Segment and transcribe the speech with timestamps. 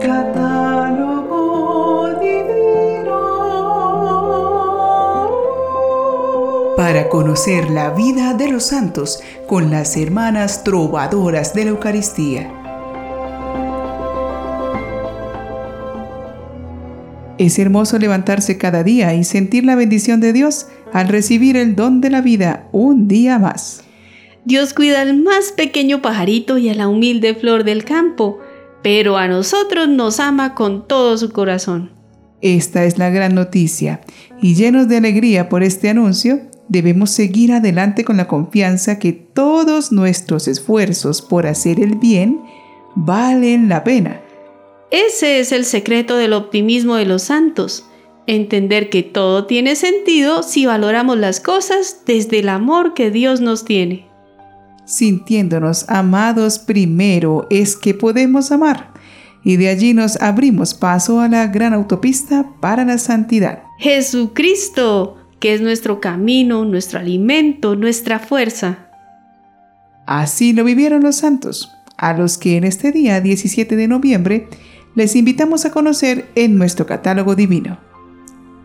[0.00, 1.38] Catálogo
[2.20, 3.18] divino.
[6.76, 12.50] Para conocer la vida de los santos con las hermanas trovadoras de la Eucaristía.
[17.36, 22.00] Es hermoso levantarse cada día y sentir la bendición de Dios al recibir el don
[22.00, 23.84] de la vida un día más.
[24.46, 28.38] Dios cuida al más pequeño pajarito y a la humilde flor del campo,
[28.82, 31.92] pero a nosotros nos ama con todo su corazón.
[32.40, 34.00] Esta es la gran noticia,
[34.40, 39.92] y llenos de alegría por este anuncio, debemos seguir adelante con la confianza que todos
[39.92, 42.40] nuestros esfuerzos por hacer el bien
[42.94, 44.22] valen la pena.
[44.90, 47.86] Ese es el secreto del optimismo de los santos,
[48.26, 53.64] entender que todo tiene sentido si valoramos las cosas desde el amor que Dios nos
[53.64, 54.09] tiene
[54.90, 58.92] sintiéndonos amados primero es que podemos amar.
[59.42, 63.62] Y de allí nos abrimos paso a la gran autopista para la santidad.
[63.78, 68.90] Jesucristo, que es nuestro camino, nuestro alimento, nuestra fuerza.
[70.06, 74.48] Así lo vivieron los santos, a los que en este día 17 de noviembre
[74.94, 77.78] les invitamos a conocer en nuestro catálogo divino.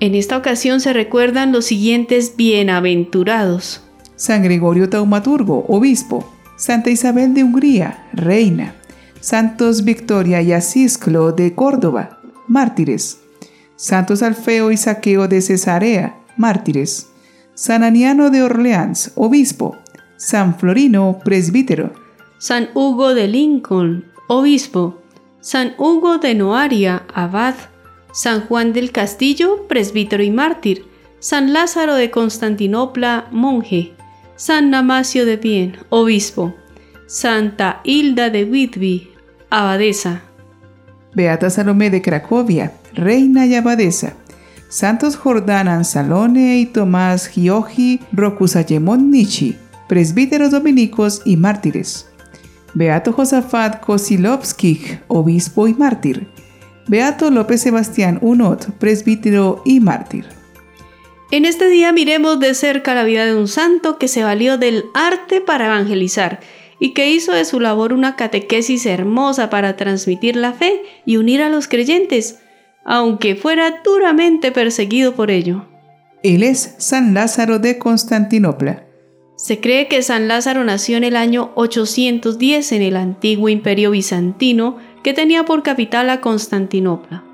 [0.00, 3.82] En esta ocasión se recuerdan los siguientes bienaventurados.
[4.16, 8.74] San Gregorio Taumaturgo, obispo, Santa Isabel de Hungría, reina,
[9.20, 13.20] Santos Victoria y Asisclo de Córdoba, mártires,
[13.76, 17.08] Santos Alfeo y Saqueo de Cesarea, mártires,
[17.54, 19.76] San Aniano de Orleans, obispo,
[20.16, 21.92] San Florino, presbítero,
[22.38, 25.00] San Hugo de Lincoln, obispo,
[25.40, 27.54] San Hugo de Noaria, abad,
[28.12, 30.84] San Juan del Castillo, presbítero y mártir,
[31.18, 33.94] San Lázaro de Constantinopla, monje,
[34.46, 36.54] San Namacio de Bien, obispo,
[37.06, 39.08] Santa Hilda de Whitby,
[39.48, 40.20] abadesa.
[41.14, 44.12] Beata Salomé de Cracovia, reina y abadesa.
[44.68, 49.56] Santos Jordán Ansalone y Tomás Gioji Rocusayemon Nichi,
[49.88, 52.10] presbíteros dominicos y mártires.
[52.74, 56.28] Beato Josafat Kosilovsky, obispo y mártir.
[56.86, 60.43] Beato López Sebastián Unot, presbítero y mártir.
[61.34, 64.84] En este día miremos de cerca la vida de un santo que se valió del
[64.94, 66.38] arte para evangelizar
[66.78, 71.42] y que hizo de su labor una catequesis hermosa para transmitir la fe y unir
[71.42, 72.38] a los creyentes,
[72.84, 75.66] aunque fuera duramente perseguido por ello.
[76.22, 78.84] Él es San Lázaro de Constantinopla.
[79.36, 84.76] Se cree que San Lázaro nació en el año 810 en el antiguo imperio bizantino
[85.02, 87.24] que tenía por capital a Constantinopla.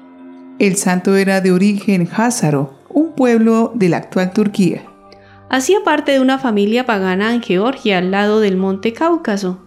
[0.59, 4.83] El santo era de origen házaro, un pueblo de la actual Turquía.
[5.49, 9.61] Hacía parte de una familia pagana en Georgia, al lado del monte Cáucaso.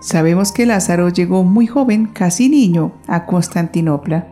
[0.00, 4.28] Sabemos que Lázaro llegó muy joven, casi niño, a Constantinopla.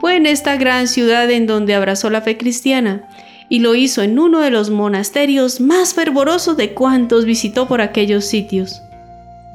[0.00, 3.08] Fue en esta gran ciudad en donde abrazó la fe cristiana
[3.48, 8.24] y lo hizo en uno de los monasterios más fervorosos de cuantos visitó por aquellos
[8.24, 8.82] sitios.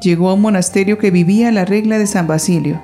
[0.02, 2.82] Llegó a un monasterio que vivía la regla de San Basilio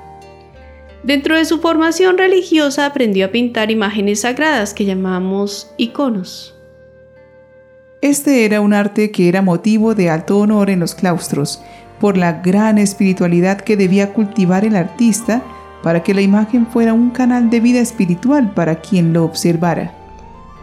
[1.04, 6.56] Dentro de su formación religiosa aprendió a pintar imágenes sagradas que llamamos iconos.
[8.02, 11.62] Este era un arte que era motivo de alto honor en los claustros,
[12.00, 15.44] por la gran espiritualidad que debía cultivar el artista
[15.84, 19.94] para que la imagen fuera un canal de vida espiritual para quien lo observara.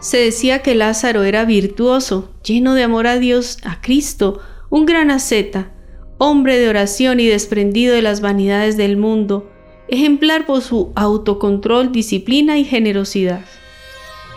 [0.00, 5.10] Se decía que Lázaro era virtuoso, lleno de amor a Dios, a Cristo, un gran
[5.10, 5.72] asceta,
[6.18, 9.50] hombre de oración y desprendido de las vanidades del mundo,
[9.88, 13.40] ejemplar por su autocontrol, disciplina y generosidad.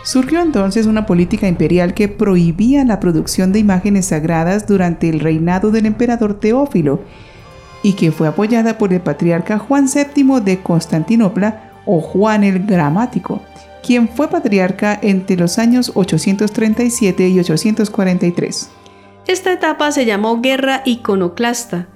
[0.02, 5.70] Surgió entonces una política imperial que prohibía la producción de imágenes sagradas durante el reinado
[5.70, 7.00] del emperador Teófilo
[7.82, 13.42] y que fue apoyada por el patriarca Juan VII de Constantinopla o Juan el Gramático,
[13.86, 18.70] quien fue patriarca entre los años 837 y 843.
[19.26, 21.88] Esta etapa se llamó Guerra Iconoclasta,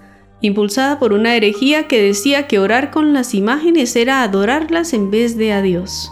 [0.45, 5.37] impulsada por una herejía que decía que orar con las imágenes era adorarlas en vez
[5.37, 6.11] de a Dios.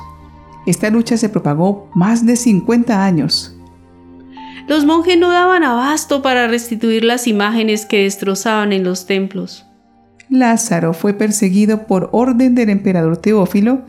[0.67, 3.57] Esta lucha se propagó más de 50 años.
[4.69, 9.67] Los monjes no daban abasto para restituir las imágenes que destrozaban en los templos.
[10.29, 13.83] Lázaro fue perseguido por orden del emperador Teófilo,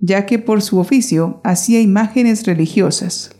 [0.00, 3.35] ya que por su oficio hacía imágenes religiosas.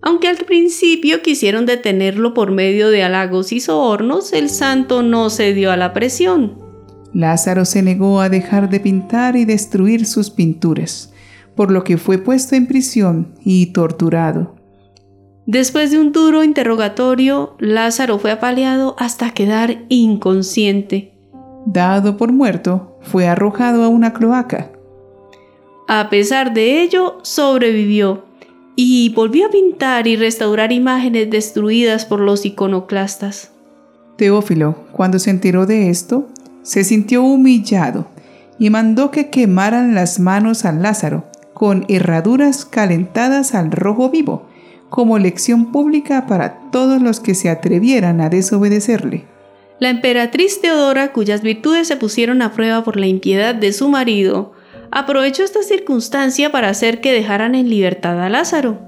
[0.00, 5.72] Aunque al principio quisieron detenerlo por medio de halagos y sobornos, el santo no cedió
[5.72, 6.58] a la presión.
[7.12, 11.12] Lázaro se negó a dejar de pintar y destruir sus pinturas,
[11.56, 14.54] por lo que fue puesto en prisión y torturado.
[15.46, 21.18] Después de un duro interrogatorio, Lázaro fue apaleado hasta quedar inconsciente.
[21.66, 24.70] Dado por muerto, fue arrojado a una cloaca.
[25.88, 28.27] A pesar de ello, sobrevivió
[28.80, 33.50] y volvió a pintar y restaurar imágenes destruidas por los iconoclastas.
[34.16, 36.28] Teófilo, cuando se enteró de esto,
[36.62, 38.06] se sintió humillado
[38.56, 44.46] y mandó que quemaran las manos a Lázaro con herraduras calentadas al rojo vivo,
[44.90, 49.24] como lección pública para todos los que se atrevieran a desobedecerle.
[49.80, 54.52] La emperatriz Teodora, cuyas virtudes se pusieron a prueba por la impiedad de su marido,
[54.90, 58.80] aprovechó esta circunstancia para hacer que dejaran en libertad a Lázaro.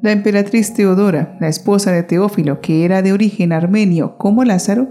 [0.00, 4.88] La emperatriz Teodora, la esposa de Teófilo, que era de origen armenio como Lázaro,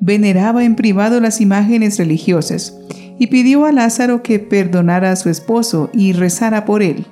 [0.00, 2.78] veneraba en privado las imágenes religiosas
[3.18, 7.06] y pidió a Lázaro que perdonara a su esposo y rezara por él.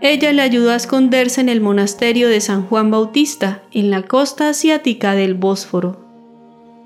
[0.00, 4.48] Ella le ayudó a esconderse en el monasterio de San Juan Bautista, en la costa
[4.48, 6.04] asiática del Bósforo.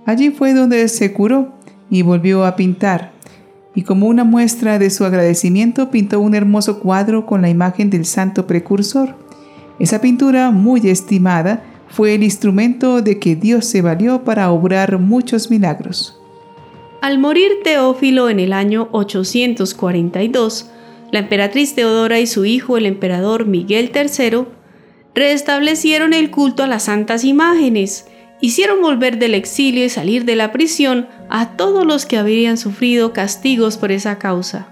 [0.05, 1.55] Allí fue donde se curó
[1.91, 3.13] y volvió a pintar,
[3.77, 8.07] y como una muestra de su agradecimiento pintó un hermoso cuadro con la imagen del
[8.07, 9.15] santo precursor.
[9.79, 15.51] Esa pintura, muy estimada, fue el instrumento de que Dios se valió para obrar muchos
[15.51, 16.19] milagros.
[17.03, 20.71] Al morir Teófilo en el año 842,
[21.13, 24.47] la emperatriz Teodora y su hijo el emperador Miguel III
[25.15, 28.07] restablecieron el culto a las santas imágenes,
[28.41, 33.13] hicieron volver del exilio y salir de la prisión a todos los que habrían sufrido
[33.13, 34.69] castigos por esa causa.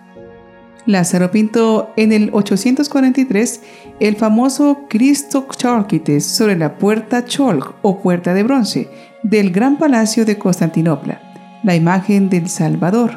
[0.87, 3.63] Lázaro pintó en el 843
[4.01, 8.89] el famoso Cristo Chalkites sobre la puerta Cholk o puerta de bronce
[9.23, 13.15] del gran palacio de Constantinopla, la imagen del Salvador,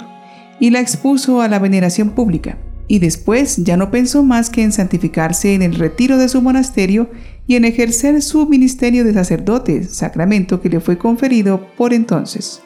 [0.59, 2.57] y la expuso a la veneración pública.
[2.87, 7.09] Y después ya no pensó más que en santificarse en el retiro de su monasterio
[7.47, 12.61] y en ejercer su ministerio de sacerdote, sacramento que le fue conferido por entonces.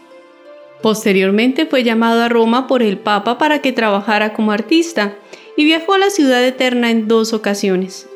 [0.81, 5.13] Posteriormente fue llamado a Roma por el Papa para que trabajara como artista
[5.55, 8.07] y viajó a la ciudad eterna en dos ocasiones.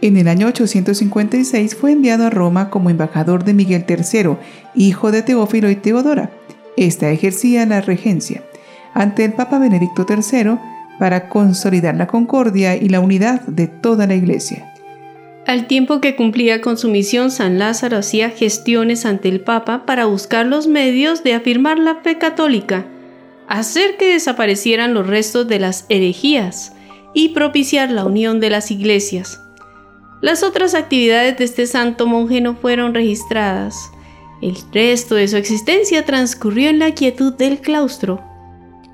[0.00, 4.36] En el año 856 fue enviado a Roma como embajador de Miguel III,
[4.74, 6.30] hijo de Teófilo y Teodora.
[6.78, 8.42] Esta ejercía la regencia
[8.94, 10.56] ante el Papa Benedicto III
[10.98, 14.69] para consolidar la concordia y la unidad de toda la Iglesia.
[15.50, 20.06] Al tiempo que cumplía con su misión, San Lázaro hacía gestiones ante el Papa para
[20.06, 22.86] buscar los medios de afirmar la fe católica,
[23.48, 26.72] hacer que desaparecieran los restos de las herejías
[27.14, 29.40] y propiciar la unión de las iglesias.
[30.20, 33.74] Las otras actividades de este santo monje no fueron registradas.
[34.40, 38.22] El resto de su existencia transcurrió en la quietud del claustro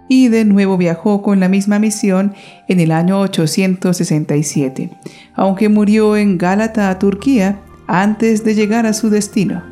[0.08, 2.34] y de nuevo viajó con la misma misión
[2.68, 4.90] en el año 867,
[5.34, 9.62] aunque murió en Gálata, Turquía, antes de llegar a su destino.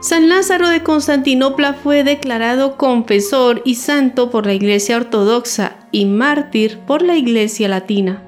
[0.00, 6.78] San Lázaro de Constantinopla fue declarado confesor y santo por la Iglesia Ortodoxa y mártir
[6.86, 8.22] por la Iglesia Latina.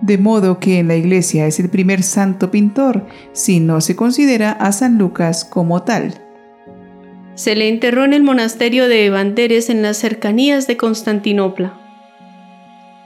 [0.00, 4.50] De modo que en la Iglesia es el primer santo pintor si no se considera
[4.50, 6.14] a San Lucas como tal.
[7.34, 11.78] Se le enterró en el monasterio de Evanderes en las cercanías de Constantinopla.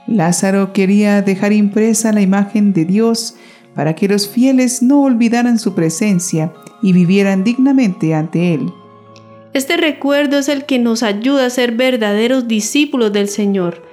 [0.05, 3.35] Lázaro quería dejar impresa la imagen de Dios
[3.73, 6.51] para que los fieles no olvidaran su presencia
[6.81, 8.73] y vivieran dignamente ante Él.
[9.53, 13.83] Este recuerdo es el que nos ayuda a ser verdaderos discípulos del Señor,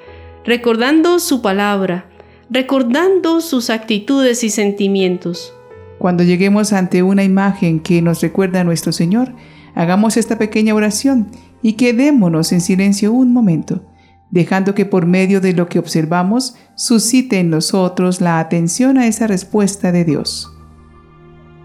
[0.44, 2.06] recordando su palabra,
[2.50, 5.54] recordando sus actitudes y sentimientos.
[5.98, 9.32] Cuando lleguemos ante una imagen que nos recuerda a nuestro Señor,
[9.74, 11.28] Hagamos esta pequeña oración
[11.62, 13.82] y quedémonos en silencio un momento,
[14.30, 19.26] dejando que por medio de lo que observamos suscite en nosotros la atención a esa
[19.26, 20.50] respuesta de Dios.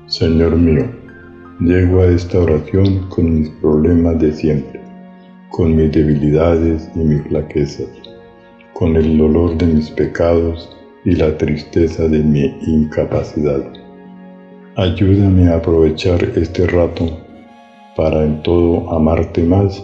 [0.08, 0.90] Señor mío,
[1.60, 4.82] llego a esta oración con mis problemas de siempre,
[5.50, 7.90] con mis debilidades y mis flaquezas,
[8.74, 10.76] con el dolor de mis pecados
[11.06, 13.64] y la tristeza de mi incapacidad.
[14.78, 17.29] Ayúdame a aprovechar este rato
[17.96, 19.84] para en todo amarte más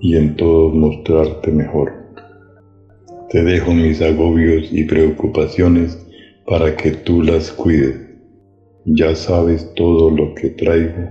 [0.00, 1.92] y en todo mostrarte mejor.
[3.30, 5.98] Te dejo mis agobios y preocupaciones
[6.46, 7.96] para que tú las cuides.
[8.84, 11.10] Ya sabes todo lo que traigo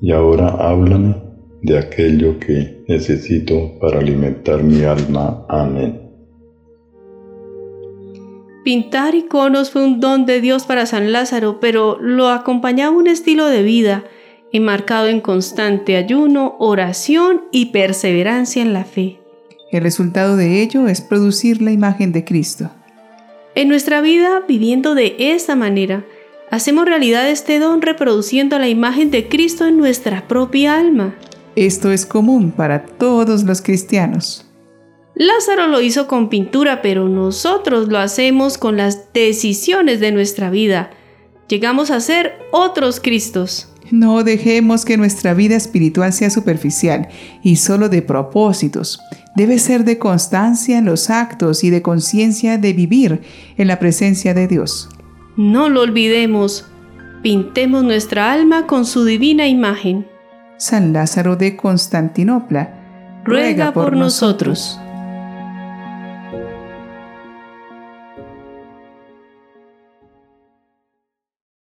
[0.00, 1.14] y ahora háblame
[1.62, 5.44] de aquello que necesito para alimentar mi alma.
[5.48, 6.00] Amén.
[8.64, 13.46] Pintar iconos fue un don de Dios para San Lázaro, pero lo acompañaba un estilo
[13.46, 14.04] de vida
[14.52, 19.18] enmarcado en constante ayuno, oración y perseverancia en la fe.
[19.70, 22.70] El resultado de ello es producir la imagen de Cristo.
[23.54, 26.04] En nuestra vida, viviendo de esta manera,
[26.50, 31.14] hacemos realidad este don reproduciendo la imagen de Cristo en nuestra propia alma.
[31.56, 34.46] Esto es común para todos los cristianos.
[35.14, 40.90] Lázaro lo hizo con pintura, pero nosotros lo hacemos con las decisiones de nuestra vida.
[41.48, 43.71] Llegamos a ser otros Cristos.
[43.92, 47.08] No dejemos que nuestra vida espiritual sea superficial
[47.42, 49.02] y solo de propósitos.
[49.36, 53.20] Debe ser de constancia en los actos y de conciencia de vivir
[53.58, 54.88] en la presencia de Dios.
[55.36, 56.64] No lo olvidemos.
[57.22, 60.06] Pintemos nuestra alma con su divina imagen.
[60.56, 64.80] San Lázaro de Constantinopla, ruega por nosotros.